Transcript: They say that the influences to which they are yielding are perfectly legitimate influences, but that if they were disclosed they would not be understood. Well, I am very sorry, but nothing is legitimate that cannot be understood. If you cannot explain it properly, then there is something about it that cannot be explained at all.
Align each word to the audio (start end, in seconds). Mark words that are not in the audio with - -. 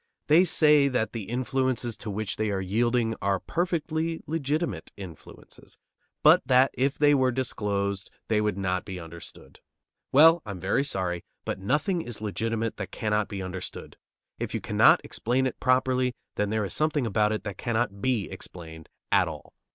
They 0.25 0.45
say 0.45 0.87
that 0.87 1.13
the 1.13 1.25
influences 1.25 1.95
to 1.97 2.09
which 2.09 2.37
they 2.37 2.49
are 2.49 2.59
yielding 2.59 3.13
are 3.21 3.39
perfectly 3.39 4.19
legitimate 4.25 4.91
influences, 4.97 5.77
but 6.23 6.41
that 6.47 6.71
if 6.73 6.97
they 6.97 7.13
were 7.13 7.31
disclosed 7.31 8.09
they 8.27 8.41
would 8.41 8.57
not 8.57 8.83
be 8.83 8.99
understood. 8.99 9.59
Well, 10.11 10.41
I 10.43 10.49
am 10.49 10.59
very 10.59 10.83
sorry, 10.83 11.23
but 11.45 11.59
nothing 11.59 12.01
is 12.01 12.19
legitimate 12.19 12.77
that 12.77 12.89
cannot 12.89 13.27
be 13.27 13.43
understood. 13.43 13.95
If 14.39 14.55
you 14.55 14.59
cannot 14.59 15.01
explain 15.05 15.45
it 15.45 15.59
properly, 15.59 16.15
then 16.33 16.49
there 16.49 16.65
is 16.65 16.73
something 16.73 17.05
about 17.05 17.31
it 17.31 17.43
that 17.43 17.59
cannot 17.59 18.01
be 18.01 18.27
explained 18.27 18.89
at 19.11 19.27
all. 19.27 19.53